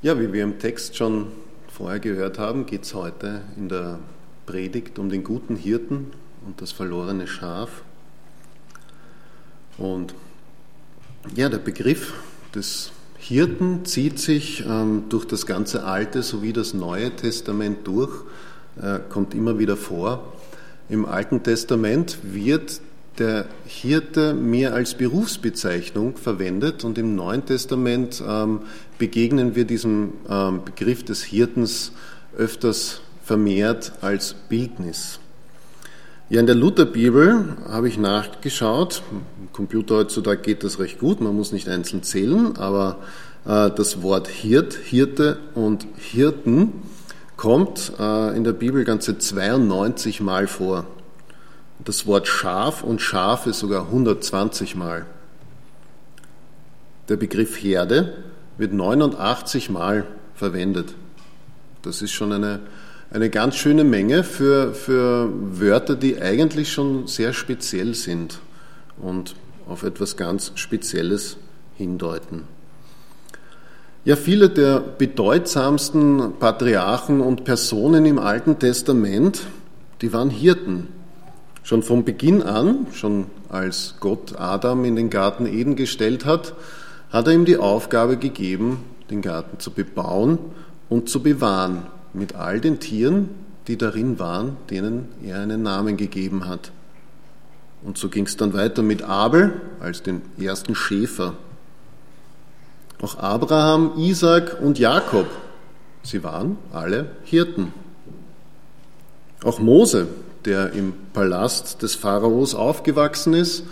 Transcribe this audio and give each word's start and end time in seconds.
Ja, 0.00 0.20
wie 0.20 0.32
wir 0.32 0.44
im 0.44 0.60
Text 0.60 0.96
schon 0.96 1.26
vorher 1.66 1.98
gehört 1.98 2.38
haben, 2.38 2.66
geht 2.66 2.84
es 2.84 2.94
heute 2.94 3.40
in 3.56 3.68
der 3.68 3.98
Predigt 4.46 4.96
um 5.00 5.10
den 5.10 5.24
guten 5.24 5.56
Hirten 5.56 6.12
und 6.46 6.62
das 6.62 6.70
verlorene 6.70 7.26
Schaf. 7.26 7.82
Und 9.76 10.14
ja, 11.34 11.48
der 11.48 11.58
Begriff 11.58 12.12
des 12.54 12.92
Hirten 13.16 13.84
zieht 13.86 14.20
sich 14.20 14.64
ähm, 14.64 15.06
durch 15.08 15.24
das 15.24 15.46
ganze 15.46 15.82
Alte 15.82 16.22
sowie 16.22 16.52
das 16.52 16.74
Neue 16.74 17.10
Testament 17.10 17.84
durch, 17.84 18.22
äh, 18.80 19.00
kommt 19.08 19.34
immer 19.34 19.58
wieder 19.58 19.76
vor. 19.76 20.32
Im 20.88 21.06
Alten 21.06 21.42
Testament 21.42 22.18
wird 22.22 22.80
der 23.18 23.46
Hirte 23.66 24.34
mehr 24.34 24.74
als 24.74 24.94
Berufsbezeichnung 24.94 26.16
verwendet 26.16 26.84
und 26.84 26.98
im 26.98 27.14
Neuen 27.14 27.44
Testament 27.44 28.22
ähm, 28.26 28.60
begegnen 28.98 29.54
wir 29.54 29.64
diesem 29.64 30.12
ähm, 30.28 30.62
Begriff 30.64 31.04
des 31.04 31.22
Hirtens 31.22 31.92
öfters 32.36 33.00
vermehrt 33.24 33.92
als 34.00 34.34
Bildnis. 34.34 35.20
Ja, 36.30 36.40
in 36.40 36.46
der 36.46 36.54
Lutherbibel 36.54 37.56
habe 37.68 37.88
ich 37.88 37.98
nachgeschaut. 37.98 39.02
Im 39.10 39.52
Computer 39.52 39.96
heutzutage 39.96 40.42
geht 40.42 40.62
das 40.62 40.78
recht 40.78 40.98
gut, 40.98 41.20
man 41.20 41.34
muss 41.34 41.52
nicht 41.52 41.68
einzeln 41.68 42.02
zählen, 42.02 42.56
aber 42.56 42.98
äh, 43.46 43.70
das 43.70 44.02
Wort 44.02 44.28
Hirt, 44.28 44.74
Hirte 44.74 45.38
und 45.54 45.86
Hirten 45.96 46.72
kommt 47.36 47.92
äh, 47.98 48.36
in 48.36 48.44
der 48.44 48.52
Bibel 48.52 48.84
ganze 48.84 49.16
92 49.18 50.20
Mal 50.20 50.46
vor. 50.46 50.86
Das 51.84 52.06
Wort 52.06 52.26
Schaf 52.26 52.82
und 52.82 53.00
Schafe 53.00 53.52
sogar 53.52 53.86
120 53.86 54.76
Mal. 54.76 55.06
Der 57.08 57.16
Begriff 57.16 57.62
Herde 57.62 58.14
wird 58.58 58.72
89 58.72 59.70
Mal 59.70 60.06
verwendet. 60.34 60.94
Das 61.82 62.02
ist 62.02 62.12
schon 62.12 62.32
eine, 62.32 62.60
eine 63.10 63.30
ganz 63.30 63.56
schöne 63.56 63.84
Menge 63.84 64.24
für, 64.24 64.74
für 64.74 65.30
Wörter, 65.32 65.94
die 65.94 66.20
eigentlich 66.20 66.72
schon 66.72 67.06
sehr 67.06 67.32
speziell 67.32 67.94
sind 67.94 68.40
und 68.98 69.34
auf 69.68 69.84
etwas 69.84 70.16
ganz 70.16 70.52
Spezielles 70.56 71.36
hindeuten. 71.76 72.44
Ja, 74.04 74.16
viele 74.16 74.48
der 74.48 74.80
bedeutsamsten 74.80 76.34
Patriarchen 76.38 77.20
und 77.20 77.44
Personen 77.44 78.06
im 78.06 78.18
Alten 78.18 78.58
Testament, 78.58 79.42
die 80.00 80.12
waren 80.12 80.30
Hirten. 80.30 80.88
Schon 81.68 81.82
von 81.82 82.02
Beginn 82.02 82.42
an, 82.42 82.86
schon 82.94 83.26
als 83.50 83.96
Gott 84.00 84.40
Adam 84.40 84.86
in 84.86 84.96
den 84.96 85.10
Garten 85.10 85.44
Eden 85.44 85.76
gestellt 85.76 86.24
hat, 86.24 86.54
hat 87.10 87.26
er 87.26 87.34
ihm 87.34 87.44
die 87.44 87.58
Aufgabe 87.58 88.16
gegeben, 88.16 88.82
den 89.10 89.20
Garten 89.20 89.60
zu 89.60 89.70
bebauen 89.70 90.38
und 90.88 91.10
zu 91.10 91.22
bewahren 91.22 91.82
mit 92.14 92.34
all 92.36 92.62
den 92.62 92.80
Tieren, 92.80 93.28
die 93.66 93.76
darin 93.76 94.18
waren, 94.18 94.56
denen 94.70 95.08
er 95.22 95.40
einen 95.40 95.62
Namen 95.62 95.98
gegeben 95.98 96.48
hat. 96.48 96.72
Und 97.82 97.98
so 97.98 98.08
ging 98.08 98.24
es 98.24 98.38
dann 98.38 98.54
weiter 98.54 98.82
mit 98.82 99.02
Abel 99.02 99.52
als 99.78 100.02
den 100.02 100.22
ersten 100.40 100.74
Schäfer. 100.74 101.34
Auch 103.02 103.18
Abraham, 103.18 103.92
Isaac 103.98 104.56
und 104.62 104.78
Jakob, 104.78 105.26
sie 106.02 106.24
waren 106.24 106.56
alle 106.72 107.10
Hirten. 107.24 107.74
Auch 109.44 109.58
Mose, 109.58 110.08
der 110.44 110.72
im 110.72 110.92
Palast 111.12 111.82
des 111.82 111.94
Pharaos 111.94 112.54
aufgewachsen 112.54 113.34
ist 113.34 113.64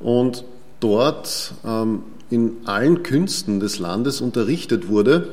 und 0.00 0.44
dort 0.80 1.52
ähm, 1.64 2.02
in 2.30 2.58
allen 2.64 3.02
Künsten 3.02 3.60
des 3.60 3.78
Landes 3.78 4.20
unterrichtet 4.20 4.88
wurde, 4.88 5.28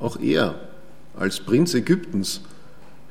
auch 0.00 0.18
er 0.18 0.54
als 1.16 1.40
Prinz 1.40 1.74
Ägyptens 1.74 2.40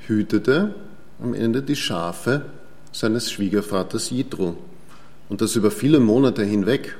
hütete 0.07 0.75
am 1.21 1.33
Ende 1.33 1.61
die 1.61 1.75
Schafe 1.75 2.45
seines 2.91 3.31
Schwiegervaters 3.31 4.09
Jitro 4.09 4.57
und 5.29 5.41
das 5.41 5.55
über 5.55 5.71
viele 5.71 5.99
Monate 5.99 6.43
hinweg. 6.43 6.97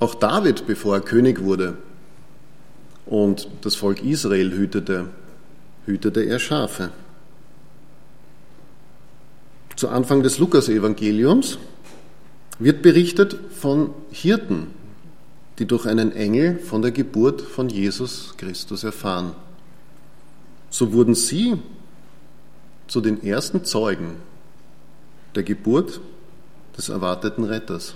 Auch 0.00 0.14
David, 0.14 0.66
bevor 0.66 0.96
er 0.96 1.00
König 1.00 1.42
wurde 1.42 1.78
und 3.06 3.48
das 3.62 3.76
Volk 3.76 4.02
Israel 4.02 4.50
hütete, 4.50 5.06
hütete 5.86 6.22
er 6.22 6.38
Schafe 6.38 6.90
zu 9.76 9.88
Anfang 9.88 10.22
des 10.22 10.38
Lukasevangeliums 10.38 11.58
wird 12.58 12.82
berichtet 12.82 13.36
von 13.50 13.90
Hirten, 14.10 14.68
die 15.58 15.66
durch 15.66 15.86
einen 15.86 16.12
Engel 16.12 16.58
von 16.58 16.82
der 16.82 16.92
Geburt 16.92 17.40
von 17.40 17.68
Jesus 17.68 18.34
Christus 18.36 18.84
erfahren. 18.84 19.32
So 20.70 20.92
wurden 20.92 21.14
sie 21.14 21.56
zu 22.86 23.00
den 23.00 23.22
ersten 23.22 23.64
Zeugen 23.64 24.16
der 25.34 25.42
Geburt 25.42 26.00
des 26.76 26.88
erwarteten 26.88 27.44
Retters. 27.44 27.94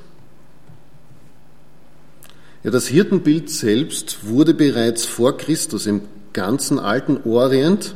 Ja, 2.64 2.70
das 2.72 2.88
Hirtenbild 2.88 3.50
selbst 3.50 4.26
wurde 4.26 4.54
bereits 4.54 5.04
vor 5.04 5.36
Christus 5.36 5.86
im 5.86 6.02
ganzen 6.32 6.78
alten 6.78 7.18
Orient 7.24 7.94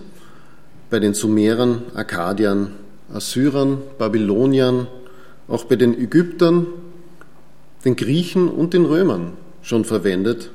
bei 0.91 1.00
den 1.00 1.15
Sumerern, 1.15 1.82
Akkadiern 1.94 2.72
Assyrern, 3.12 3.83
Babyloniern, 3.99 4.87
auch 5.49 5.65
bei 5.65 5.77
den 5.77 5.99
Ägyptern, 5.99 6.67
den 7.84 7.97
Griechen 7.97 8.49
und 8.49 8.75
den 8.75 8.84
Römern 8.84 9.33
schon 9.62 9.84
verwendet 9.84 10.50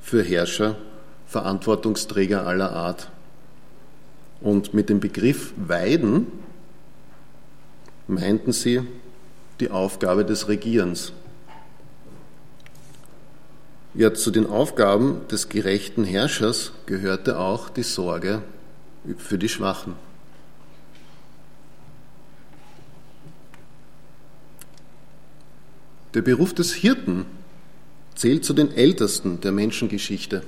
für 0.00 0.22
Herrscher, 0.22 0.76
Verantwortungsträger 1.26 2.46
aller 2.46 2.72
Art. 2.72 3.10
Und 4.40 4.74
mit 4.74 4.88
dem 4.88 5.00
Begriff 5.00 5.52
Weiden 5.56 6.26
meinten 8.06 8.52
sie 8.52 8.82
die 9.60 9.70
Aufgabe 9.70 10.24
des 10.24 10.48
Regierens. 10.48 11.12
Ja, 13.94 14.14
zu 14.14 14.30
den 14.30 14.46
Aufgaben 14.46 15.26
des 15.28 15.48
gerechten 15.48 16.04
Herrschers 16.04 16.72
gehörte 16.86 17.38
auch 17.38 17.68
die 17.68 17.82
Sorge 17.82 18.42
für 19.16 19.38
die 19.38 19.48
Schwachen. 19.48 20.07
Der 26.14 26.22
Beruf 26.22 26.54
des 26.54 26.72
Hirten 26.72 27.26
zählt 28.14 28.44
zu 28.44 28.52
den 28.52 28.72
ältesten 28.72 29.40
der 29.40 29.52
Menschengeschichte. 29.52 30.42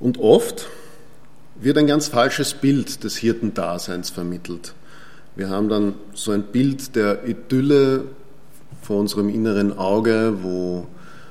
Und 0.00 0.18
oft 0.18 0.68
wird 1.60 1.78
ein 1.78 1.86
ganz 1.86 2.08
falsches 2.08 2.54
Bild 2.54 3.04
des 3.04 3.16
Hirtendaseins 3.16 4.10
vermittelt. 4.10 4.74
Wir 5.36 5.48
haben 5.48 5.68
dann 5.68 5.94
so 6.14 6.32
ein 6.32 6.42
Bild 6.42 6.96
der 6.96 7.26
Idylle 7.26 8.04
vor 8.82 8.98
unserem 8.98 9.28
inneren 9.28 9.78
Auge, 9.78 10.38
wo 10.42 10.86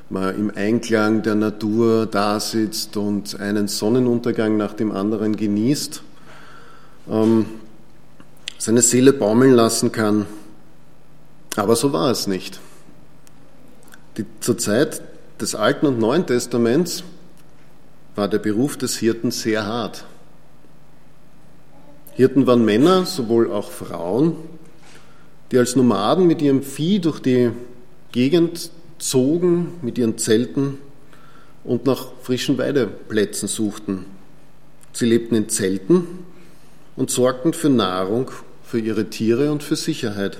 man 0.09 0.35
im 0.35 0.51
Einklang 0.55 1.21
der 1.21 1.35
Natur 1.35 2.05
da 2.05 2.39
sitzt 2.39 2.97
und 2.97 3.39
einen 3.39 3.67
Sonnenuntergang 3.67 4.57
nach 4.57 4.73
dem 4.73 4.91
anderen 4.91 5.35
genießt, 5.35 6.01
ähm, 7.09 7.45
seine 8.57 8.81
Seele 8.81 9.13
baumeln 9.13 9.53
lassen 9.53 9.91
kann. 9.91 10.25
Aber 11.55 11.75
so 11.75 11.93
war 11.93 12.11
es 12.11 12.27
nicht. 12.27 12.59
Die, 14.17 14.25
zur 14.39 14.57
Zeit 14.57 15.01
des 15.39 15.55
Alten 15.55 15.85
und 15.85 15.99
Neuen 15.99 16.25
Testaments 16.25 17.03
war 18.15 18.27
der 18.27 18.39
Beruf 18.39 18.77
des 18.77 18.97
Hirten 18.97 19.31
sehr 19.31 19.65
hart. 19.65 20.05
Hirten 22.13 22.45
waren 22.45 22.65
Männer, 22.65 23.05
sowohl 23.05 23.51
auch 23.51 23.71
Frauen, 23.71 24.35
die 25.51 25.57
als 25.57 25.75
Nomaden 25.75 26.27
mit 26.27 26.41
ihrem 26.41 26.61
Vieh 26.61 26.99
durch 26.99 27.19
die 27.19 27.51
Gegend 28.11 28.71
zogen, 28.97 29.73
mit 29.81 29.97
ihren 29.97 30.17
Zelten 30.17 30.77
und 31.63 31.85
nach 31.85 32.07
frischen 32.21 32.57
Weideplätzen 32.57 33.47
suchten. 33.47 34.05
Sie 34.91 35.05
lebten 35.05 35.35
in 35.35 35.47
Zelten 35.47 36.05
und 36.97 37.09
sorgten 37.09 37.53
für 37.53 37.69
Nahrung, 37.69 38.29
für 38.63 38.79
ihre 38.79 39.09
Tiere 39.09 39.51
und 39.51 39.63
für 39.63 39.77
Sicherheit. 39.77 40.39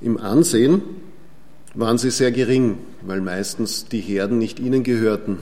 Im 0.00 0.18
Ansehen 0.18 0.82
waren 1.76 1.98
sie 1.98 2.10
sehr 2.10 2.32
gering, 2.32 2.78
weil 3.02 3.20
meistens 3.20 3.86
die 3.86 4.00
Herden 4.00 4.38
nicht 4.38 4.58
ihnen 4.58 4.82
gehörten. 4.82 5.38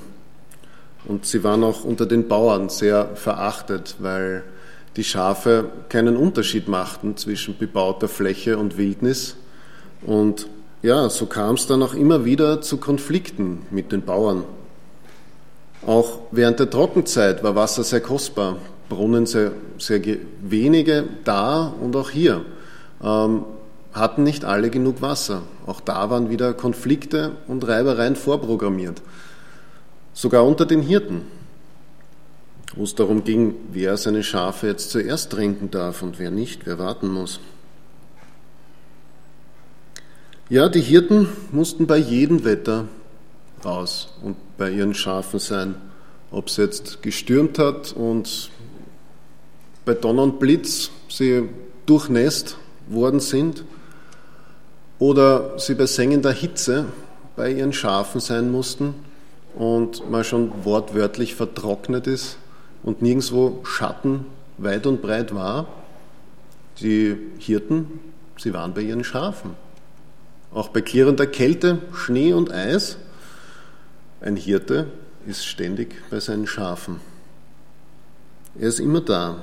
Und 1.07 1.27
sie 1.27 1.45
waren 1.45 1.63
auch 1.63 1.85
unter 1.85 2.07
den 2.07 2.29
Bauern 2.29 2.69
sehr 2.69 3.15
verachtet, 3.15 3.97
weil 4.01 4.43
die 4.97 5.05
Schafe 5.05 5.71
keinen 5.89 6.17
Unterschied 6.17 6.69
machten 6.69 7.17
zwischen 7.17 7.57
bebauter 7.57 8.09
Fläche 8.09 8.59
und 8.59 8.77
Wildnis. 8.77 9.37
Und 10.03 10.49
ja, 10.83 11.09
so 11.09 11.27
kam 11.27 11.55
es 11.55 11.67
dann 11.67 11.83
auch 11.83 11.95
immer 11.95 12.25
wieder 12.25 12.61
zu 12.61 12.79
Konflikten 12.79 13.63
mit 13.71 13.93
den 13.93 14.03
Bauern. 14.03 14.45
Auch 15.87 16.21
während 16.31 16.59
der 16.59 16.71
Trockenzeit 16.71 17.43
war 17.43 17.55
Wasser 17.55 17.85
sehr 17.85 18.01
kostbar, 18.01 18.57
Brunnen 18.89 19.27
sehr, 19.27 19.53
sehr 19.79 20.01
wenige 20.43 21.05
da 21.25 21.73
und 21.81 21.95
auch 21.97 22.11
hier. 22.11 22.45
Ähm, 23.03 23.45
hatten 23.94 24.25
nicht 24.25 24.44
alle 24.44 24.70
genug 24.70 25.00
Wasser. 25.00 25.43
Auch 25.67 25.81
da 25.81 26.11
waren 26.11 26.29
wieder 26.29 26.52
Konflikte 26.52 27.37
und 27.46 27.67
Reibereien 27.67 28.17
vorprogrammiert. 28.17 29.00
sogar 30.17 30.46
unter 30.46 30.64
den 30.64 30.81
Hirten, 30.81 31.23
wo 32.76 32.85
es 32.85 32.94
darum 32.94 33.25
ging, 33.25 33.56
wer 33.73 33.96
seine 33.96 34.23
Schafe 34.23 34.69
jetzt 34.69 34.91
zuerst 34.91 35.32
tränken 35.32 35.73
darf 35.73 36.02
und 36.02 36.20
wer 36.20 36.31
nicht, 36.31 36.67
wer 36.67 36.79
warten 36.79 37.08
muss. 37.08 37.41
Ja, 40.49 40.69
die 40.69 40.81
Hirten 40.81 41.26
mussten 41.50 41.88
bei 41.88 41.97
jedem 41.97 42.44
Wetter 42.44 42.87
raus 43.64 44.14
und 44.23 44.37
bei 44.56 44.70
ihren 44.70 44.94
Schafen 44.94 45.40
sein. 45.40 45.75
Ob 46.31 46.47
es 46.47 46.58
jetzt 46.58 47.02
gestürmt 47.02 47.58
hat 47.58 47.93
und 47.93 48.50
bei 49.85 49.94
Donner 49.94 50.23
und 50.23 50.38
Blitz 50.38 50.90
sie 51.08 51.49
durchnässt 51.87 52.56
worden 52.88 53.19
sind 53.19 53.64
oder 55.05 55.59
sie 55.59 55.75
bei 55.75 55.85
sengender 55.85 56.33
Hitze 56.33 56.87
bei 57.37 57.53
ihren 57.53 57.75
Schafen 57.75 58.23
sein 58.23 58.51
mussten 58.51 58.95
und 59.55 60.11
mal 60.11 60.25
schon 60.25 60.65
wortwörtlich 60.65 61.35
vertrocknet 61.35 62.06
ist 62.06 62.39
und 62.83 63.03
nirgendwo 63.03 63.61
Schatten 63.65 64.25
weit 64.56 64.87
und 64.87 65.03
breit 65.03 65.35
war. 65.35 65.67
Die 66.81 67.19
Hirten, 67.39 68.01
sie 68.39 68.55
waren 68.55 68.73
bei 68.73 68.81
ihren 68.81 69.05
Schafen. 69.05 69.51
Auch 70.55 70.69
bei 70.69 70.81
klirrender 70.81 71.27
Kälte, 71.27 71.81
Schnee 71.93 72.33
und 72.33 72.50
Eis. 72.50 72.97
Ein 74.23 74.37
Hirte 74.37 74.87
ist 75.27 75.45
ständig 75.45 75.97
bei 76.09 76.19
seinen 76.19 76.47
Schafen. 76.47 76.99
Er 78.59 78.69
ist 78.69 78.81
immer 78.81 79.03
da. 79.03 79.43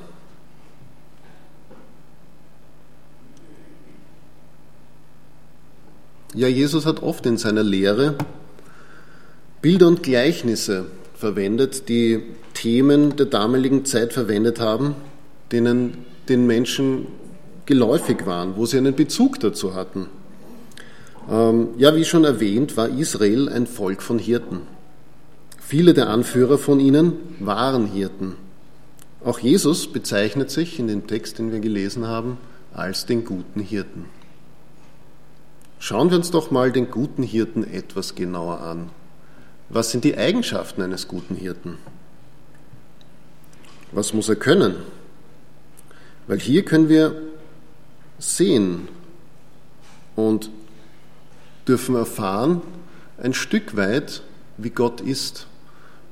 Ja, 6.34 6.48
Jesus 6.48 6.86
hat 6.86 7.04
oft 7.04 7.26
in 7.26 7.38
seiner 7.38 7.64
Lehre 7.64 8.16
Bilder 9.62 9.88
und 9.88 10.02
Gleichnisse 10.02 10.86
verwendet, 11.14 11.90
die 11.90 12.24
Themen 12.54 13.18
der 13.18 13.26
damaligen 13.26 13.84
Zeit 13.84 14.14
verwendet 14.14 14.60
haben, 14.60 14.96
denen 15.52 16.06
den 16.30 16.48
Menschen 16.48 17.08
geläufig 17.66 18.26
waren, 18.26 18.56
wo 18.56 18.66
sie 18.66 18.78
einen 18.78 18.96
Bezug 18.96 19.40
dazu 19.42 19.76
hatten. 19.76 20.08
Ähm, 21.30 21.70
ja, 21.78 21.96
wie 21.96 22.06
schon 22.06 22.24
erwähnt, 22.24 22.78
war 22.78 22.88
Israel 22.88 23.50
ein 23.50 23.68
Volk 23.68 24.02
von 24.02 24.18
Hirten. 24.18 24.62
Viele 25.60 25.94
der 25.94 26.10
Anführer 26.10 26.58
von 26.58 26.80
ihnen 26.80 27.14
waren 27.40 27.88
Hirten. 27.88 28.36
Auch 29.24 29.40
Jesus 29.40 29.92
bezeichnet 29.92 30.50
sich 30.50 30.80
in 30.80 30.88
dem 30.88 31.08
Text, 31.08 31.40
den 31.40 31.52
wir 31.52 31.60
gelesen 31.60 32.08
haben, 32.08 32.38
als 32.74 33.06
den 33.06 33.26
guten 33.26 33.60
Hirten. 33.60 34.06
Schauen 35.84 36.12
wir 36.12 36.18
uns 36.18 36.30
doch 36.30 36.52
mal 36.52 36.72
den 36.72 36.92
guten 36.92 37.24
Hirten 37.24 37.64
etwas 37.64 38.14
genauer 38.14 38.62
an. 38.62 38.92
Was 39.70 39.90
sind 39.90 40.04
die 40.04 40.16
Eigenschaften 40.16 40.84
eines 40.84 41.08
guten 41.08 41.34
Hirten? 41.34 41.80
Was 43.92 44.14
muss 44.14 44.30
er 44.30 44.36
können? 44.36 44.76
Weil 46.28 46.40
hier 46.40 46.64
können 46.64 46.88
wir 46.88 47.20
sehen 48.20 48.90
und 50.16 50.52
dürfen 51.68 51.96
erfahren 51.96 52.62
ein 53.18 53.34
Stück 53.34 53.76
weit, 53.76 54.22
wie 54.58 54.70
Gott 54.70 55.02
ist, 55.02 55.48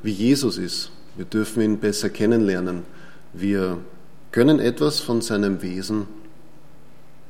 wie 0.02 0.14
Jesus 0.14 0.58
ist. 0.58 0.90
Wir 1.16 1.26
dürfen 1.26 1.62
ihn 1.62 1.78
besser 1.78 2.10
kennenlernen. 2.10 2.86
Wir 3.34 3.78
können 4.32 4.60
etwas 4.60 5.00
von 5.00 5.22
seinem 5.22 5.62
Wesen 5.62 6.08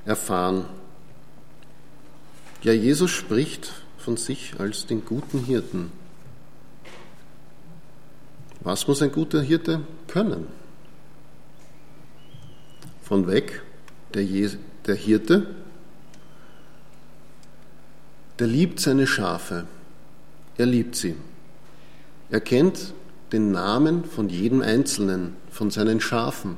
erfahren. 0.05 0.63
Ja, 2.61 2.73
Jesus 2.73 3.11
spricht 3.11 3.71
von 3.97 4.17
sich 4.17 4.55
als 4.59 4.85
den 4.85 5.05
guten 5.05 5.45
Hirten. 5.45 5.91
Was 8.59 8.85
muss 8.85 9.01
ein 9.01 9.13
guter 9.13 9.41
Hirte 9.41 9.81
können? 10.07 10.47
Von 13.01 13.27
weg, 13.27 13.61
der, 14.13 14.25
Je 14.25 14.49
der 14.85 14.95
Hirte, 14.95 15.47
der 18.39 18.47
liebt 18.47 18.81
seine 18.81 19.07
Schafe. 19.07 19.65
Er 20.57 20.65
liebt 20.65 20.97
sie. 20.97 21.15
Er 22.29 22.41
kennt 22.41 22.93
den 23.31 23.51
Namen 23.51 24.03
von 24.03 24.27
jedem 24.27 24.61
Einzelnen, 24.61 25.37
von 25.49 25.71
seinen 25.71 26.01
Schafen. 26.01 26.57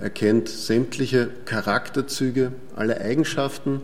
Er 0.00 0.10
kennt 0.10 0.48
sämtliche 0.48 1.30
Charakterzüge, 1.44 2.52
alle 2.74 3.00
Eigenschaften, 3.00 3.80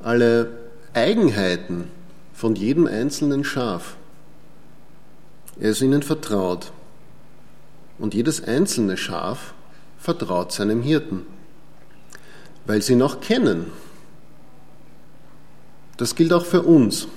alle 0.00 0.63
Eigenheiten 0.94 1.88
von 2.32 2.54
jedem 2.54 2.86
einzelnen 2.86 3.44
Schaf. 3.44 3.96
Er 5.58 5.70
ist 5.70 5.82
ihnen 5.82 6.02
vertraut. 6.02 6.72
Und 7.98 8.14
jedes 8.14 8.42
einzelne 8.42 8.96
Schaf 8.96 9.54
vertraut 9.98 10.52
seinem 10.52 10.82
Hirten, 10.82 11.22
weil 12.66 12.82
sie 12.82 12.96
noch 12.96 13.20
kennen. 13.20 13.66
Das 15.96 16.14
gilt 16.14 16.32
auch 16.32 16.44
für 16.44 16.62
uns. 16.62 17.08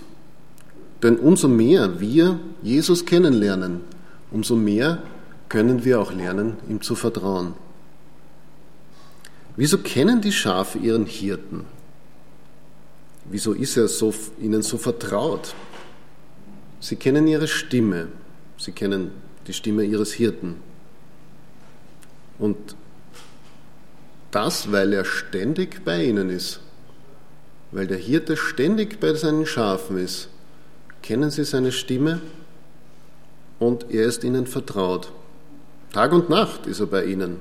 Denn 1.03 1.17
umso 1.17 1.47
mehr 1.47 1.99
wir 1.99 2.39
Jesus 2.63 3.05
kennenlernen, 3.05 3.81
umso 4.31 4.55
mehr 4.55 5.03
können 5.49 5.85
wir 5.85 6.01
auch 6.01 6.11
lernen, 6.11 6.57
ihm 6.67 6.81
zu 6.81 6.95
vertrauen. 6.95 7.53
Wieso 9.55 9.77
kennen 9.79 10.21
die 10.21 10.31
Schafe 10.31 10.79
ihren 10.79 11.05
Hirten? 11.05 11.65
Wieso 13.29 13.53
ist 13.53 13.77
er 13.77 13.87
so, 13.87 14.13
ihnen 14.39 14.61
so 14.61 14.77
vertraut? 14.77 15.53
Sie 16.79 16.95
kennen 16.95 17.27
ihre 17.27 17.47
Stimme, 17.47 18.07
sie 18.57 18.71
kennen 18.71 19.11
die 19.47 19.53
Stimme 19.53 19.83
ihres 19.83 20.13
Hirten. 20.13 20.55
Und 22.39 22.75
das, 24.31 24.71
weil 24.71 24.93
er 24.93 25.05
ständig 25.05 25.83
bei 25.83 26.03
ihnen 26.03 26.29
ist, 26.29 26.59
weil 27.71 27.87
der 27.87 27.97
Hirte 27.97 28.37
ständig 28.37 28.99
bei 28.99 29.13
seinen 29.13 29.45
Schafen 29.45 29.97
ist, 29.97 30.29
kennen 31.01 31.31
sie 31.31 31.43
seine 31.43 31.71
Stimme 31.71 32.21
und 33.59 33.91
er 33.91 34.05
ist 34.05 34.23
ihnen 34.23 34.47
vertraut. 34.47 35.11
Tag 35.91 36.11
und 36.11 36.29
Nacht 36.29 36.67
ist 36.67 36.79
er 36.79 36.87
bei 36.87 37.05
ihnen, 37.05 37.39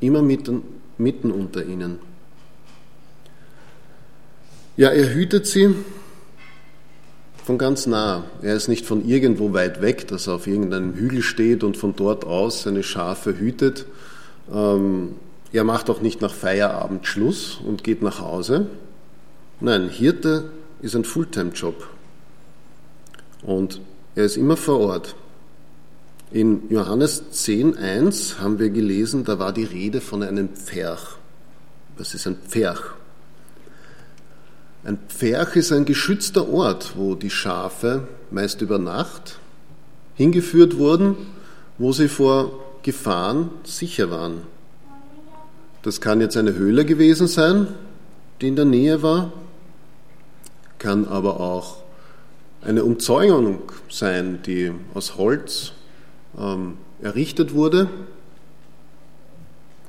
immer 0.00 0.22
mitten, 0.22 0.62
mitten 0.96 1.30
unter 1.30 1.64
ihnen. 1.64 1.98
Ja, 4.76 4.88
er 4.88 5.14
hütet 5.14 5.46
sie 5.46 5.72
von 7.44 7.58
ganz 7.58 7.86
nah. 7.86 8.24
Er 8.42 8.56
ist 8.56 8.66
nicht 8.66 8.84
von 8.84 9.06
irgendwo 9.06 9.52
weit 9.52 9.80
weg, 9.80 10.08
dass 10.08 10.26
er 10.26 10.34
auf 10.34 10.48
irgendeinem 10.48 10.94
Hügel 10.94 11.22
steht 11.22 11.62
und 11.62 11.76
von 11.76 11.94
dort 11.94 12.24
aus 12.24 12.62
seine 12.62 12.82
Schafe 12.82 13.38
hütet. 13.38 13.86
Ähm, 14.52 15.14
er 15.52 15.62
macht 15.62 15.90
auch 15.90 16.00
nicht 16.00 16.20
nach 16.22 16.34
Feierabend 16.34 17.06
Schluss 17.06 17.60
und 17.64 17.84
geht 17.84 18.02
nach 18.02 18.20
Hause. 18.20 18.66
Nein, 19.60 19.88
Hirte 19.88 20.50
ist 20.82 20.96
ein 20.96 21.04
Fulltime-Job. 21.04 21.88
Und 23.44 23.80
er 24.16 24.24
ist 24.24 24.36
immer 24.36 24.56
vor 24.56 24.80
Ort. 24.80 25.14
In 26.32 26.68
Johannes 26.68 27.22
10.1 27.32 28.40
haben 28.40 28.58
wir 28.58 28.70
gelesen, 28.70 29.24
da 29.24 29.38
war 29.38 29.52
die 29.52 29.62
Rede 29.62 30.00
von 30.00 30.24
einem 30.24 30.48
Pferch. 30.48 31.16
Was 31.96 32.14
ist 32.14 32.26
ein 32.26 32.38
Pferch? 32.48 32.82
Ein 34.86 34.98
Pferch 35.08 35.56
ist 35.56 35.72
ein 35.72 35.86
geschützter 35.86 36.46
Ort, 36.46 36.92
wo 36.96 37.14
die 37.14 37.30
Schafe 37.30 38.06
meist 38.30 38.60
über 38.60 38.78
Nacht 38.78 39.38
hingeführt 40.14 40.76
wurden, 40.76 41.16
wo 41.78 41.92
sie 41.92 42.08
vor 42.08 42.62
Gefahren 42.82 43.48
sicher 43.64 44.10
waren. 44.10 44.42
Das 45.80 46.02
kann 46.02 46.20
jetzt 46.20 46.36
eine 46.36 46.52
Höhle 46.52 46.84
gewesen 46.84 47.28
sein, 47.28 47.68
die 48.42 48.48
in 48.48 48.56
der 48.56 48.66
Nähe 48.66 49.02
war, 49.02 49.32
kann 50.78 51.08
aber 51.08 51.40
auch 51.40 51.78
eine 52.60 52.84
Umzäunung 52.84 53.62
sein, 53.88 54.40
die 54.44 54.70
aus 54.92 55.16
Holz 55.16 55.72
ähm, 56.38 56.76
errichtet 57.00 57.54
wurde. 57.54 57.88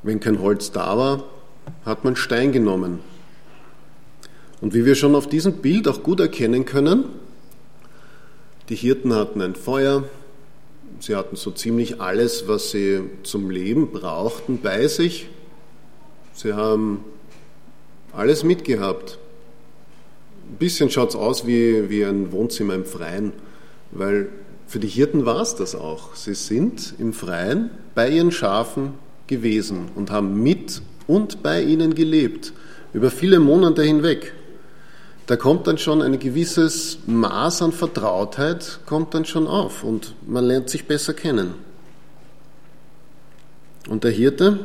Wenn 0.03 0.21
kein 0.21 0.39
Holz 0.39 0.71
da 0.71 0.97
war, 0.97 1.25
hat 1.83 2.05
man 2.05 2.15
Stein 2.15 2.53
genommen 2.53 2.99
und 4.65 4.73
wie 4.73 4.83
wir 4.83 4.95
schon 4.95 5.13
auf 5.13 5.29
diesem 5.29 5.57
Bild 5.57 5.87
auch 5.87 6.01
gut 6.01 6.19
erkennen 6.19 6.65
können, 6.65 7.03
die 8.67 8.75
Hirten 8.75 9.13
hatten 9.13 9.39
ein 9.41 9.53
Feuer, 9.53 10.05
sie 10.99 11.15
hatten 11.15 11.35
so 11.35 11.51
ziemlich 11.51 12.01
alles, 12.01 12.47
was 12.47 12.71
sie 12.71 13.01
zum 13.21 13.51
Leben 13.51 13.91
brauchten, 13.91 14.61
bei 14.63 14.87
sich. 14.87 15.27
Sie 16.33 16.53
haben 16.53 17.01
alles 18.11 18.43
mitgehabt. 18.43 19.19
Ein 20.49 20.57
bisschen 20.57 20.89
schaut 20.89 21.09
es 21.09 21.15
aus 21.15 21.45
wie, 21.45 21.87
wie 21.91 22.03
ein 22.03 22.31
Wohnzimmer 22.31 22.73
im 22.73 22.85
Freien, 22.85 23.33
weil 23.91 24.29
für 24.65 24.79
die 24.79 24.87
Hirten 24.87 25.27
war 25.27 25.41
es 25.41 25.53
das 25.53 25.75
auch. 25.75 26.15
Sie 26.15 26.33
sind 26.33 26.95
im 26.97 27.13
Freien 27.13 27.69
bei 27.93 28.09
ihren 28.09 28.31
Schafen 28.31 28.95
gewesen 29.27 29.89
und 29.93 30.09
haben 30.09 30.41
mit 30.41 30.81
und 31.05 31.43
bei 31.43 31.61
ihnen 31.61 31.93
gelebt, 31.93 32.51
über 32.93 33.11
viele 33.11 33.39
Monate 33.39 33.83
hinweg. 33.83 34.33
Da 35.27 35.35
kommt 35.35 35.65
dann 35.67 35.77
schon 35.77 36.01
ein 36.01 36.19
gewisses 36.19 36.99
Maß 37.07 37.63
an 37.63 37.71
Vertrautheit, 37.71 38.79
kommt 38.85 39.13
dann 39.13 39.25
schon 39.25 39.47
auf 39.47 39.83
und 39.83 40.13
man 40.27 40.45
lernt 40.45 40.69
sich 40.69 40.87
besser 40.87 41.13
kennen. 41.13 41.55
Und 43.89 44.03
der 44.03 44.11
Hirte, 44.11 44.59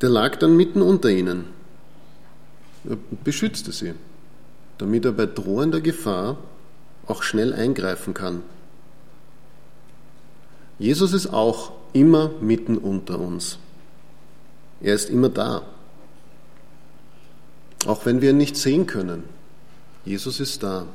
der 0.00 0.08
lag 0.08 0.36
dann 0.36 0.56
mitten 0.56 0.82
unter 0.82 1.08
ihnen. 1.08 1.46
Er 2.88 2.96
beschützte 3.24 3.72
sie, 3.72 3.94
damit 4.78 5.04
er 5.04 5.12
bei 5.12 5.26
drohender 5.26 5.80
Gefahr 5.80 6.38
auch 7.06 7.22
schnell 7.22 7.52
eingreifen 7.52 8.14
kann. 8.14 8.42
Jesus 10.78 11.12
ist 11.12 11.28
auch 11.28 11.72
immer 11.92 12.30
mitten 12.40 12.76
unter 12.76 13.18
uns. 13.18 13.58
Er 14.80 14.94
ist 14.94 15.08
immer 15.08 15.30
da. 15.30 15.62
Auch 17.86 18.04
wenn 18.04 18.20
wir 18.20 18.30
ihn 18.30 18.36
nicht 18.36 18.56
sehen 18.56 18.86
können. 18.86 19.24
Jesus 20.04 20.40
ist 20.40 20.62
da. 20.62 20.86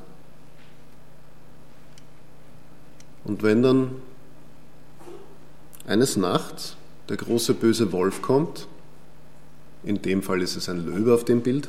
Und 3.23 3.43
wenn 3.43 3.61
dann 3.61 3.91
eines 5.85 6.17
Nachts 6.17 6.75
der 7.09 7.17
große 7.17 7.53
böse 7.53 7.91
Wolf 7.91 8.21
kommt, 8.21 8.67
in 9.83 10.01
dem 10.01 10.21
Fall 10.21 10.41
ist 10.41 10.55
es 10.55 10.69
ein 10.69 10.85
Löwe 10.85 11.13
auf 11.13 11.25
dem 11.25 11.41
Bild, 11.41 11.67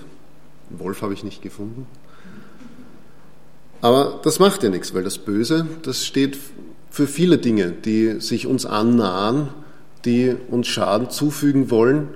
einen 0.71 0.81
Wolf 0.81 1.03
habe 1.03 1.15
ich 1.15 1.25
nicht 1.25 1.43
gefunden, 1.43 1.87
aber 3.83 4.21
das 4.23 4.39
macht 4.39 4.63
ja 4.63 4.71
nichts, 4.71 4.95
weil 4.95 5.03
das 5.03 5.19
Böse, 5.19 5.67
das 5.83 6.07
steht 6.07 6.39
für 6.91 7.09
viele 7.09 7.39
Dinge, 7.39 7.73
die 7.73 8.21
sich 8.21 8.47
uns 8.47 8.65
annahen, 8.65 9.49
die 10.05 10.37
uns 10.51 10.69
Schaden 10.69 11.11
zufügen 11.11 11.71
wollen. 11.71 12.09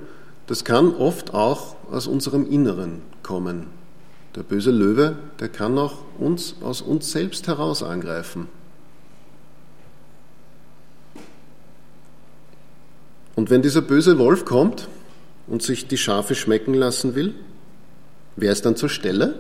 Das 0.47 0.65
kann 0.65 0.95
oft 0.95 1.35
auch 1.35 1.76
aus 1.91 2.07
unserem 2.07 2.50
Inneren 2.50 3.03
kommen. 3.23 3.67
Der 4.37 4.43
böse 4.43 4.71
Löwe, 4.71 5.17
der 5.41 5.49
kann 5.49 5.79
auch 5.79 5.99
uns 6.19 6.57
aus 6.61 6.83
uns 6.83 7.11
selbst 7.11 7.49
heraus 7.49 7.83
angreifen. 7.83 8.49
Und 13.35 13.50
wenn 13.50 13.62
dieser 13.62 13.83
böse 13.83 14.19
Wolf 14.19 14.45
kommt 14.45 14.88
und 15.47 15.62
sich 15.62 15.88
die 15.88 15.99
Schafe 15.99 16.35
schmecken 16.35 16.75
lassen 16.75 17.15
will, 17.15 17.35
wer 18.37 18.53
ist 18.53 18.65
dann 18.65 18.76
zur 18.76 18.88
Stelle? 18.88 19.35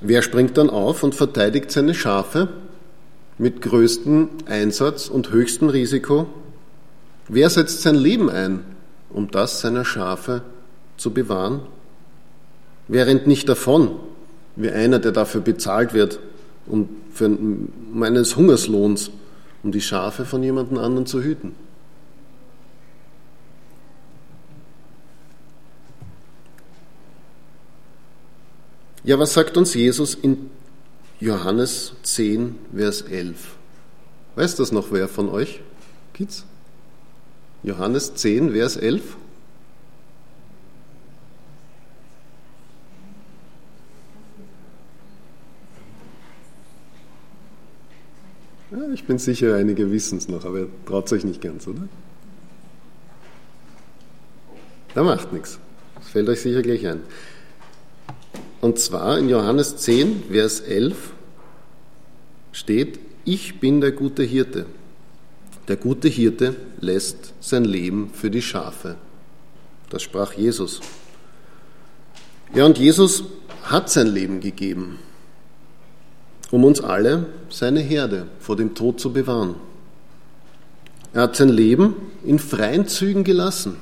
Wer 0.00 0.22
springt 0.22 0.58
dann 0.58 0.68
auf 0.68 1.02
und 1.02 1.14
verteidigt 1.14 1.70
seine 1.70 1.94
Schafe 1.94 2.48
mit 3.38 3.62
größtem 3.62 4.28
Einsatz 4.46 5.08
und 5.08 5.30
höchstem 5.30 5.68
Risiko? 5.68 6.26
Wer 7.28 7.48
setzt 7.50 7.82
sein 7.82 7.94
Leben 7.94 8.28
ein, 8.28 8.64
um 9.12 9.30
das 9.30 9.60
seiner 9.60 9.84
Schafe 9.84 10.42
zu 10.96 11.12
bewahren? 11.12 11.60
Wer 12.88 13.06
rennt 13.06 13.26
nicht 13.26 13.48
davon, 13.48 13.96
wie 14.56 14.70
einer, 14.70 14.98
der 14.98 15.12
dafür 15.12 15.40
bezahlt 15.40 15.94
wird, 15.94 16.18
um, 16.66 16.88
für, 17.12 17.26
um 17.26 18.02
eines 18.02 18.36
Hungerslohns, 18.36 19.10
um 19.62 19.72
die 19.72 19.80
Schafe 19.80 20.24
von 20.24 20.42
jemandem 20.42 20.78
anderen 20.78 21.06
zu 21.06 21.22
hüten? 21.22 21.54
Ja, 29.04 29.18
was 29.18 29.32
sagt 29.32 29.56
uns 29.56 29.74
Jesus 29.74 30.14
in 30.14 30.50
Johannes 31.18 31.92
10, 32.04 32.54
Vers 32.74 33.02
11? 33.02 33.56
Weiß 34.36 34.54
das 34.54 34.70
noch 34.70 34.92
wer 34.92 35.08
von 35.08 35.28
euch? 35.28 35.60
Kids? 36.14 36.44
Johannes 37.62 38.14
10, 38.14 38.52
Vers 38.52 38.76
11? 38.76 39.16
Ja, 48.72 48.78
ich 48.92 49.04
bin 49.04 49.18
sicher, 49.18 49.54
einige 49.54 49.92
wissen 49.92 50.18
es 50.18 50.28
noch, 50.28 50.44
aber 50.44 50.66
traut 50.86 51.12
euch 51.12 51.24
nicht 51.24 51.40
ganz, 51.40 51.68
oder? 51.68 51.82
Da 54.94 55.02
macht 55.02 55.32
nichts. 55.32 55.58
Das 55.96 56.08
fällt 56.08 56.28
euch 56.28 56.40
sicher 56.40 56.62
gleich 56.62 56.86
ein. 56.86 57.00
Und 58.60 58.78
zwar 58.78 59.18
in 59.18 59.28
Johannes 59.28 59.76
10, 59.76 60.24
Vers 60.30 60.60
11 60.60 61.12
steht, 62.52 62.98
ich 63.24 63.60
bin 63.60 63.80
der 63.80 63.92
gute 63.92 64.22
Hirte. 64.24 64.66
Der 65.68 65.76
gute 65.76 66.08
Hirte 66.08 66.56
lässt 66.80 67.34
sein 67.40 67.64
Leben 67.64 68.10
für 68.12 68.30
die 68.30 68.42
Schafe. 68.42 68.96
Das 69.90 70.02
sprach 70.02 70.32
Jesus. 70.32 70.80
Ja, 72.54 72.66
und 72.66 72.78
Jesus 72.78 73.24
hat 73.62 73.88
sein 73.88 74.08
Leben 74.08 74.40
gegeben, 74.40 74.98
um 76.50 76.64
uns 76.64 76.80
alle, 76.80 77.26
seine 77.48 77.80
Herde, 77.80 78.26
vor 78.40 78.56
dem 78.56 78.74
Tod 78.74 79.00
zu 79.00 79.12
bewahren. 79.12 79.54
Er 81.12 81.22
hat 81.22 81.36
sein 81.36 81.48
Leben 81.48 81.94
in 82.24 82.38
freien 82.38 82.88
Zügen 82.88 83.22
gelassen. 83.22 83.76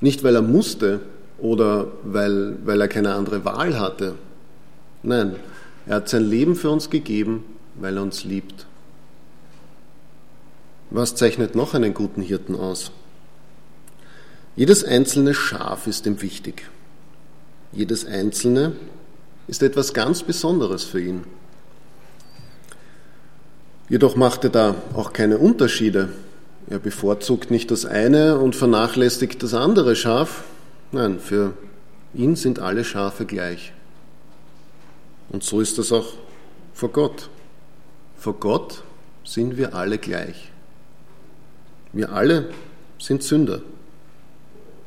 Nicht, 0.00 0.22
weil 0.22 0.34
er 0.34 0.42
musste, 0.42 1.00
oder 1.38 1.88
weil, 2.04 2.58
weil 2.64 2.80
er 2.80 2.88
keine 2.88 3.14
andere 3.14 3.44
Wahl 3.44 3.78
hatte. 3.78 4.14
Nein, 5.02 5.36
er 5.86 5.96
hat 5.96 6.08
sein 6.08 6.24
Leben 6.24 6.54
für 6.54 6.70
uns 6.70 6.90
gegeben, 6.90 7.44
weil 7.76 7.96
er 7.96 8.02
uns 8.02 8.24
liebt. 8.24 8.66
Was 10.90 11.14
zeichnet 11.14 11.54
noch 11.54 11.74
einen 11.74 11.94
guten 11.94 12.22
Hirten 12.22 12.54
aus? 12.54 12.90
Jedes 14.56 14.84
einzelne 14.84 15.34
Schaf 15.34 15.86
ist 15.86 16.06
ihm 16.06 16.20
wichtig. 16.22 16.68
Jedes 17.72 18.04
einzelne 18.04 18.72
ist 19.46 19.62
etwas 19.62 19.94
ganz 19.94 20.22
Besonderes 20.22 20.84
für 20.84 21.00
ihn. 21.00 21.24
Jedoch 23.88 24.16
macht 24.16 24.44
er 24.44 24.50
da 24.50 24.74
auch 24.94 25.12
keine 25.12 25.38
Unterschiede. 25.38 26.10
Er 26.68 26.78
bevorzugt 26.78 27.50
nicht 27.50 27.70
das 27.70 27.84
eine 27.84 28.38
und 28.38 28.54
vernachlässigt 28.54 29.42
das 29.42 29.54
andere 29.54 29.96
Schaf, 29.96 30.44
Nein, 30.92 31.20
für 31.20 31.52
ihn 32.14 32.34
sind 32.34 32.58
alle 32.58 32.84
Schafe 32.84 33.24
gleich. 33.24 33.72
Und 35.28 35.44
so 35.44 35.60
ist 35.60 35.78
das 35.78 35.92
auch 35.92 36.14
vor 36.74 36.90
Gott. 36.90 37.28
Vor 38.16 38.34
Gott 38.34 38.82
sind 39.24 39.56
wir 39.56 39.74
alle 39.74 39.98
gleich. 39.98 40.49
Wir 41.92 42.12
alle 42.12 42.50
sind 42.98 43.22
Sünder. 43.22 43.60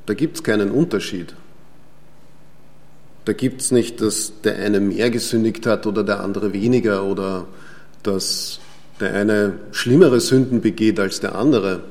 Da 0.06 0.14
gibt 0.14 0.38
es 0.38 0.44
keinen 0.44 0.72
Unterschied. 0.72 1.36
Da 3.26 3.34
gibt 3.34 3.62
es 3.62 3.72
nicht, 3.72 4.02
dass 4.02 4.42
der 4.42 4.58
eine 4.58 4.80
mehr 4.80 5.10
gesündigt 5.10 5.66
hat 5.66 5.88
oder 5.88 6.04
der 6.04 6.20
andere 6.20 6.52
weniger 6.52 7.04
oder 7.04 7.48
dass 8.04 8.60
der 9.00 9.14
eine 9.14 9.54
schlimmere 9.72 10.20
Sünden 10.20 10.62
begeht 10.62 11.00
als 11.00 11.20
der 11.20 11.36
andere. 11.36 11.84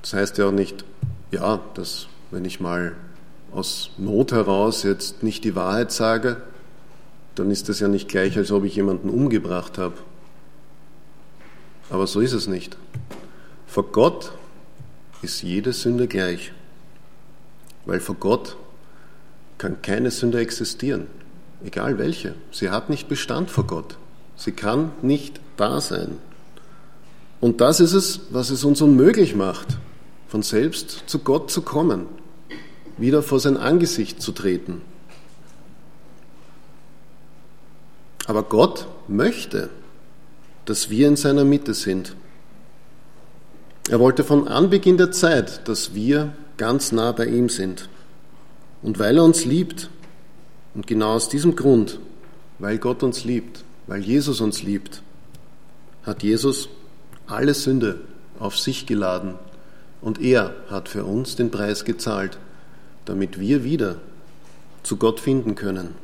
Das 0.00 0.14
heißt 0.14 0.38
ja 0.38 0.46
auch 0.46 0.52
nicht, 0.52 0.84
ja, 1.30 1.60
dass 1.74 2.06
wenn 2.30 2.44
ich 2.44 2.60
mal 2.60 2.92
aus 3.52 3.90
Not 3.98 4.32
heraus 4.32 4.82
jetzt 4.82 5.22
nicht 5.22 5.44
die 5.44 5.54
Wahrheit 5.54 5.92
sage, 5.92 6.38
dann 7.34 7.50
ist 7.50 7.68
das 7.68 7.80
ja 7.80 7.88
nicht 7.88 8.08
gleich, 8.08 8.36
als 8.36 8.50
ob 8.52 8.64
ich 8.64 8.74
jemanden 8.74 9.10
umgebracht 9.10 9.78
habe. 9.78 9.94
Aber 11.92 12.06
so 12.06 12.20
ist 12.20 12.32
es 12.32 12.46
nicht. 12.46 12.78
Vor 13.66 13.84
Gott 13.92 14.32
ist 15.20 15.42
jede 15.42 15.74
Sünde 15.74 16.08
gleich, 16.08 16.52
weil 17.84 18.00
vor 18.00 18.14
Gott 18.14 18.56
kann 19.58 19.82
keine 19.82 20.10
Sünde 20.10 20.40
existieren, 20.40 21.06
egal 21.62 21.98
welche. 21.98 22.34
Sie 22.50 22.70
hat 22.70 22.88
nicht 22.88 23.08
Bestand 23.10 23.50
vor 23.50 23.66
Gott. 23.66 23.98
Sie 24.36 24.52
kann 24.52 24.92
nicht 25.02 25.38
da 25.58 25.82
sein. 25.82 26.16
Und 27.42 27.60
das 27.60 27.78
ist 27.78 27.92
es, 27.92 28.20
was 28.30 28.48
es 28.48 28.64
uns 28.64 28.80
unmöglich 28.80 29.36
macht, 29.36 29.76
von 30.28 30.42
selbst 30.42 31.02
zu 31.06 31.18
Gott 31.18 31.50
zu 31.50 31.60
kommen, 31.60 32.06
wieder 32.96 33.22
vor 33.22 33.38
sein 33.38 33.58
Angesicht 33.58 34.22
zu 34.22 34.32
treten. 34.32 34.80
Aber 38.26 38.44
Gott 38.44 38.86
möchte, 39.08 39.68
dass 40.64 40.90
wir 40.90 41.08
in 41.08 41.16
seiner 41.16 41.44
Mitte 41.44 41.74
sind. 41.74 42.14
Er 43.88 43.98
wollte 43.98 44.24
von 44.24 44.46
Anbeginn 44.46 44.96
der 44.96 45.10
Zeit, 45.10 45.66
dass 45.68 45.94
wir 45.94 46.32
ganz 46.56 46.92
nah 46.92 47.12
bei 47.12 47.26
ihm 47.26 47.48
sind. 47.48 47.88
Und 48.82 48.98
weil 48.98 49.16
er 49.16 49.24
uns 49.24 49.44
liebt, 49.44 49.90
und 50.74 50.86
genau 50.86 51.14
aus 51.14 51.28
diesem 51.28 51.56
Grund, 51.56 51.98
weil 52.58 52.78
Gott 52.78 53.02
uns 53.02 53.24
liebt, 53.24 53.64
weil 53.86 54.02
Jesus 54.02 54.40
uns 54.40 54.62
liebt, 54.62 55.02
hat 56.04 56.22
Jesus 56.22 56.68
alle 57.26 57.54
Sünde 57.54 58.00
auf 58.38 58.58
sich 58.58 58.86
geladen 58.86 59.34
und 60.00 60.20
er 60.20 60.54
hat 60.68 60.88
für 60.88 61.04
uns 61.04 61.36
den 61.36 61.50
Preis 61.50 61.84
gezahlt, 61.84 62.38
damit 63.04 63.38
wir 63.38 63.64
wieder 63.64 63.96
zu 64.82 64.96
Gott 64.96 65.20
finden 65.20 65.54
können. 65.54 65.94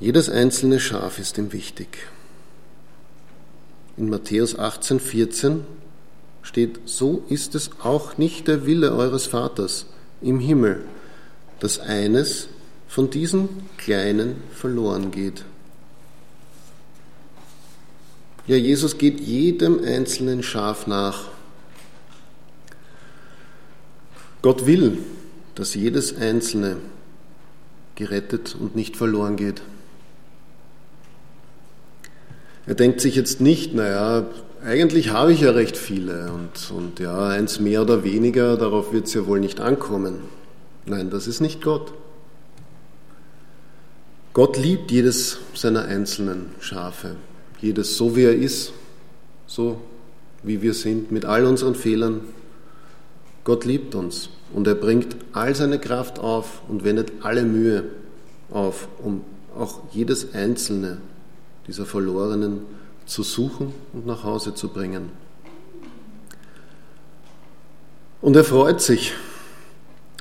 Jedes 0.00 0.30
einzelne 0.30 0.80
Schaf 0.80 1.18
ist 1.18 1.36
ihm 1.36 1.52
wichtig. 1.52 1.98
In 3.98 4.08
Matthäus 4.08 4.58
18, 4.58 4.98
14 4.98 5.64
steht, 6.42 6.80
so 6.86 7.22
ist 7.28 7.54
es 7.54 7.70
auch 7.82 8.16
nicht 8.16 8.48
der 8.48 8.64
Wille 8.64 8.94
eures 8.94 9.26
Vaters 9.26 9.84
im 10.22 10.40
Himmel, 10.40 10.86
dass 11.58 11.78
eines 11.78 12.48
von 12.88 13.10
diesen 13.10 13.50
Kleinen 13.76 14.36
verloren 14.52 15.10
geht. 15.10 15.44
Ja, 18.46 18.56
Jesus 18.56 18.96
geht 18.96 19.20
jedem 19.20 19.84
einzelnen 19.84 20.42
Schaf 20.42 20.86
nach. 20.86 21.28
Gott 24.40 24.64
will, 24.64 24.96
dass 25.54 25.74
jedes 25.74 26.16
einzelne 26.16 26.78
gerettet 27.96 28.56
und 28.58 28.74
nicht 28.74 28.96
verloren 28.96 29.36
geht. 29.36 29.60
Er 32.70 32.76
denkt 32.76 33.00
sich 33.00 33.16
jetzt 33.16 33.40
nicht, 33.40 33.74
naja, 33.74 34.28
eigentlich 34.64 35.10
habe 35.10 35.32
ich 35.32 35.40
ja 35.40 35.50
recht 35.50 35.76
viele 35.76 36.30
und, 36.30 36.70
und 36.70 37.00
ja, 37.00 37.26
eins 37.26 37.58
mehr 37.58 37.82
oder 37.82 38.04
weniger, 38.04 38.56
darauf 38.56 38.92
wird 38.92 39.08
es 39.08 39.14
ja 39.14 39.26
wohl 39.26 39.40
nicht 39.40 39.58
ankommen. 39.58 40.20
Nein, 40.86 41.10
das 41.10 41.26
ist 41.26 41.40
nicht 41.40 41.62
Gott. 41.62 41.92
Gott 44.34 44.56
liebt 44.56 44.92
jedes 44.92 45.38
seiner 45.52 45.82
einzelnen 45.82 46.52
Schafe, 46.60 47.16
jedes 47.60 47.96
so 47.96 48.14
wie 48.14 48.22
er 48.22 48.36
ist, 48.36 48.72
so 49.48 49.80
wie 50.44 50.62
wir 50.62 50.74
sind, 50.74 51.10
mit 51.10 51.24
all 51.24 51.46
unseren 51.46 51.74
Fehlern. 51.74 52.20
Gott 53.42 53.64
liebt 53.64 53.96
uns 53.96 54.30
und 54.54 54.68
er 54.68 54.76
bringt 54.76 55.16
all 55.32 55.56
seine 55.56 55.80
Kraft 55.80 56.20
auf 56.20 56.62
und 56.68 56.84
wendet 56.84 57.10
alle 57.22 57.42
Mühe 57.42 57.82
auf, 58.48 58.86
um 59.02 59.22
auch 59.58 59.80
jedes 59.90 60.34
einzelne 60.34 60.98
dieser 61.66 61.86
Verlorenen 61.86 62.60
zu 63.06 63.22
suchen 63.22 63.72
und 63.92 64.06
nach 64.06 64.24
Hause 64.24 64.54
zu 64.54 64.68
bringen. 64.68 65.10
Und 68.20 68.36
er 68.36 68.44
freut 68.44 68.80
sich, 68.80 69.14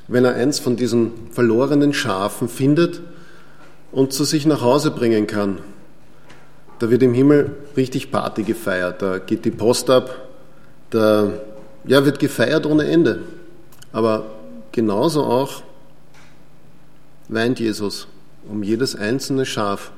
wenn 0.08 0.26
er 0.26 0.36
eins 0.36 0.60
von 0.60 0.76
diesen 0.76 1.12
verlorenen 1.32 1.94
Schafen 1.94 2.48
findet 2.48 3.02
und 3.92 4.14
zu 4.14 4.24
sich 4.24 4.46
nach 4.46 4.62
Hause 4.62 4.92
bringen 4.92 5.28
kann. 5.28 5.60
Da 6.80 6.90
wird 6.90 7.04
im 7.04 7.14
Himmel 7.14 7.56
richtig 7.76 8.10
Party 8.10 8.44
gefeiert, 8.44 9.02
da 9.02 9.20
geht 9.20 9.44
die 9.44 9.52
Post 9.52 9.90
ab, 9.90 10.30
da 10.90 11.34
ja, 11.86 12.06
wird 12.06 12.20
gefeiert 12.20 12.66
ohne 12.66 12.86
Ende. 12.86 13.24
Aber 13.92 14.28
genauso 14.72 15.24
auch 15.26 15.62
weint 17.28 17.60
Jesus 17.60 18.08
um 18.48 18.64
jedes 18.64 18.96
einzelne 18.96 19.46
Schaf, 19.46 19.92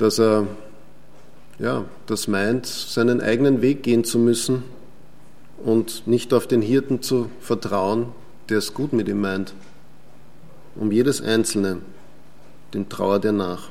dass 0.00 0.18
er 0.18 0.46
ja, 1.58 1.84
das 2.06 2.26
meint, 2.26 2.64
seinen 2.64 3.20
eigenen 3.20 3.60
Weg 3.60 3.82
gehen 3.82 4.02
zu 4.04 4.18
müssen 4.18 4.62
und 5.62 6.06
nicht 6.06 6.32
auf 6.32 6.46
den 6.46 6.62
Hirten 6.62 7.02
zu 7.02 7.30
vertrauen, 7.40 8.06
der 8.48 8.58
es 8.58 8.72
gut 8.72 8.94
mit 8.94 9.08
ihm 9.08 9.20
meint. 9.20 9.52
Um 10.74 10.90
jedes 10.90 11.20
Einzelne, 11.20 11.78
den 12.72 12.88
trauert 12.88 13.26
er 13.26 13.32
nach. 13.32 13.68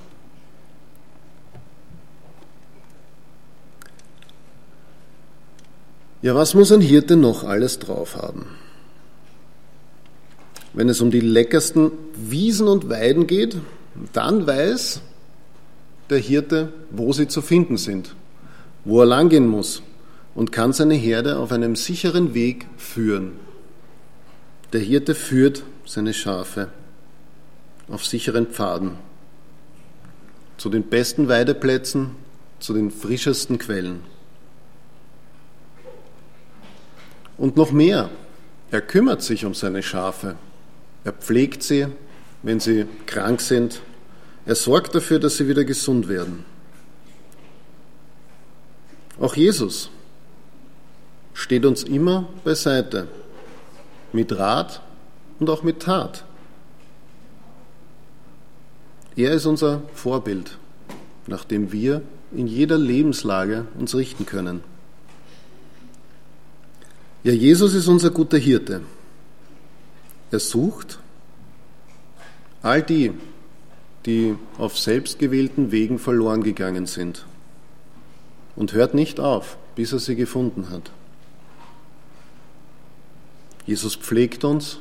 Ja, 6.21 6.35
was 6.35 6.53
muss 6.53 6.71
ein 6.71 6.81
Hirte 6.81 7.15
noch 7.15 7.43
alles 7.43 7.79
drauf 7.79 8.17
haben? 8.17 8.45
Wenn 10.73 10.89
es 10.89 11.01
um 11.01 11.09
die 11.09 11.21
leckersten 11.21 11.91
Wiesen 12.13 12.67
und 12.67 12.87
Weiden 12.87 13.25
geht, 13.25 13.57
dann 14.13 14.45
weiß 14.45 15.01
der 16.09 16.19
Hirte, 16.19 16.73
wo 16.91 17.13
sie 17.13 17.27
zu 17.27 17.41
finden 17.41 17.77
sind, 17.77 18.15
wo 18.85 19.01
er 19.01 19.05
langgehen 19.05 19.47
muss 19.47 19.83
und 20.35 20.51
kann 20.51 20.73
seine 20.73 20.95
Herde 20.95 21.37
auf 21.37 21.51
einem 21.51 21.75
sicheren 21.75 22.33
Weg 22.33 22.65
führen. 22.77 23.33
Der 24.73 24.81
Hirte 24.81 25.15
führt 25.15 25.63
seine 25.85 26.13
Schafe 26.13 26.69
auf 27.87 28.05
sicheren 28.05 28.47
Pfaden 28.47 28.91
zu 30.57 30.69
den 30.69 30.83
besten 30.83 31.29
Weideplätzen, 31.29 32.11
zu 32.59 32.73
den 32.73 32.91
frischesten 32.91 33.57
Quellen. 33.57 34.01
Und 37.37 37.55
noch 37.55 37.71
mehr, 37.71 38.09
er 38.69 38.81
kümmert 38.81 39.21
sich 39.21 39.45
um 39.45 39.53
seine 39.53 39.81
Schafe. 39.81 40.35
Er 41.05 41.13
pflegt 41.13 41.63
sie, 41.63 41.87
wenn 42.43 42.59
sie 42.59 42.85
krank 43.05 43.39
sind, 43.39 43.81
er 44.49 44.55
sorgt 44.55 44.95
dafür, 44.95 45.19
dass 45.19 45.37
sie 45.37 45.47
wieder 45.47 45.63
gesund 45.63 46.07
werden. 46.07 46.43
Auch 49.19 49.35
Jesus 49.35 49.91
steht 51.35 51.67
uns 51.67 51.83
immer 51.83 52.27
beiseite, 52.43 53.07
mit 54.11 54.35
Rat 54.35 54.81
und 55.39 55.51
auch 55.51 55.61
mit 55.61 55.83
Tat. 55.83 56.23
Er 59.15 59.33
ist 59.33 59.45
unser 59.45 59.83
Vorbild, 59.93 60.57
nach 61.27 61.45
dem 61.45 61.71
wir 61.71 62.01
in 62.31 62.47
jeder 62.47 62.79
Lebenslage 62.79 63.67
uns 63.77 63.93
richten 63.93 64.25
können. 64.25 64.61
Ja, 67.23 67.33
Jesus 67.33 67.75
ist 67.75 67.87
unser 67.87 68.09
guter 68.09 68.39
Hirte. 68.39 68.81
Er 70.31 70.39
sucht 70.39 70.97
all 72.63 72.81
die, 72.81 73.13
die 74.05 74.35
auf 74.57 74.77
selbstgewählten 74.77 75.71
Wegen 75.71 75.99
verloren 75.99 76.43
gegangen 76.43 76.85
sind. 76.85 77.25
Und 78.55 78.73
hört 78.73 78.93
nicht 78.93 79.19
auf, 79.19 79.57
bis 79.75 79.93
er 79.93 79.99
sie 79.99 80.15
gefunden 80.15 80.69
hat. 80.69 80.91
Jesus 83.65 83.95
pflegt 83.95 84.43
uns, 84.43 84.79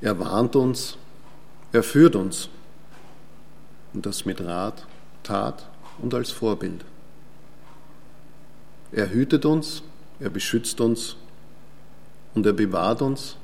er 0.00 0.18
warnt 0.18 0.56
uns, 0.56 0.98
er 1.72 1.82
führt 1.82 2.16
uns. 2.16 2.48
Und 3.92 4.06
das 4.06 4.24
mit 4.24 4.40
Rat, 4.40 4.86
Tat 5.22 5.66
und 6.02 6.12
als 6.14 6.30
Vorbild. 6.30 6.84
Er 8.92 9.10
hütet 9.10 9.44
uns, 9.44 9.82
er 10.20 10.30
beschützt 10.30 10.80
uns 10.80 11.16
und 12.34 12.44
er 12.46 12.52
bewahrt 12.52 13.02
uns 13.02 13.36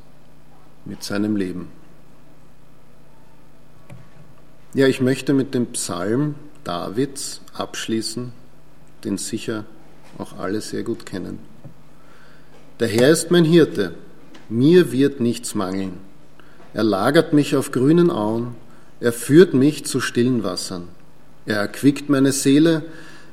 mit 0.85 1.03
seinem 1.03 1.37
Leben. 1.37 1.69
Ja, 4.73 4.87
ich 4.87 5.01
möchte 5.01 5.33
mit 5.35 5.53
dem 5.53 5.67
Psalm 5.73 6.37
Davids 6.63 7.41
abschließen, 7.55 8.31
den 9.03 9.19
sicher 9.19 9.65
auch 10.17 10.39
alle 10.39 10.61
sehr 10.61 10.85
gut 10.85 11.05
kennen. 11.05 11.41
Der 12.79 12.87
Herr 12.87 13.11
ist 13.11 13.33
mein 13.33 13.45
Hirte, 13.45 13.95
mir 14.49 14.93
wird 14.93 15.19
nichts 15.19 15.57
mangeln. 15.57 15.95
Er 16.73 16.85
lagert 16.85 17.33
mich 17.33 17.57
auf 17.57 17.73
grünen 17.73 18.13
Auen, 18.13 18.55
er 19.01 19.13
führt 19.13 19.55
mich 19.55 19.87
zu 19.87 20.01
stillen 20.01 20.45
Wassern. 20.45 20.87
Er 21.47 21.57
erquickt 21.57 22.09
meine 22.09 22.31
Seele, 22.31 22.85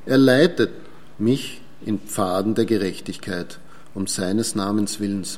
er 0.08 0.17
leitet 0.17 0.71
mich 1.19 1.62
in 1.86 2.00
Pfaden 2.00 2.56
der 2.56 2.65
Gerechtigkeit, 2.65 3.60
um 3.93 4.08
seines 4.08 4.56
Namens 4.56 5.00
willens. 5.00 5.38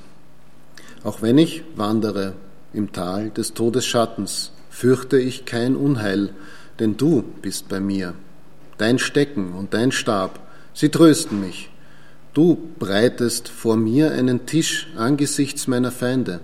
Auch 1.04 1.22
wenn 1.22 1.38
ich 1.38 1.64
wandere 1.76 2.36
im 2.72 2.94
Tal 2.94 3.32
des 3.32 3.54
Todesschattens, 3.54 4.54
fürchte 4.70 5.20
ich 5.20 5.46
kein 5.46 5.76
Unheil, 5.76 6.34
denn 6.80 6.98
du 6.98 7.24
bist 7.42 7.70
bei 7.70 7.80
mir. 7.80 8.14
Dein 8.78 9.00
Stecken 9.00 9.54
und 9.54 9.74
dein 9.74 9.92
Stab, 9.92 10.40
sie 10.74 10.90
trösten 10.90 11.40
mich. 11.40 11.70
Du 12.34 12.58
breitest 12.80 13.50
vor 13.50 13.76
mir 13.76 14.12
einen 14.12 14.46
Tisch 14.46 14.88
angesichts 14.96 15.68
meiner 15.68 15.92
Feinde. 15.92 16.40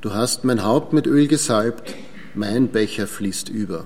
Du 0.00 0.14
hast 0.14 0.44
mein 0.44 0.64
Haupt 0.64 0.92
mit 0.92 1.06
Öl 1.06 1.28
gesalbt, 1.28 1.94
mein 2.34 2.68
Becher 2.68 3.06
fließt 3.06 3.48
über. 3.48 3.84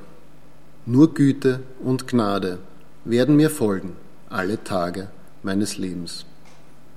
Nur 0.86 1.14
Güte 1.14 1.60
und 1.82 2.06
Gnade 2.08 2.58
werden 3.04 3.36
mir 3.36 3.50
folgen 3.50 3.96
alle 4.32 4.64
Tage 4.64 5.08
meines 5.42 5.76
Lebens. 5.76 6.24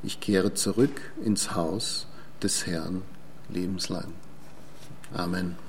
Ich 0.04 0.20
kehre 0.20 0.54
zurück 0.54 1.02
ins 1.24 1.54
Haus 1.54 2.08
des 2.42 2.66
Herrn 2.66 3.02
lebenslang. 3.50 4.14
Amen. 5.14 5.65